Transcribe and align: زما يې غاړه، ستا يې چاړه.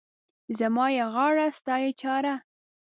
زما 0.59 0.85
يې 0.95 1.03
غاړه، 1.13 1.47
ستا 1.57 1.75
يې 1.83 1.91
چاړه. 2.01 2.35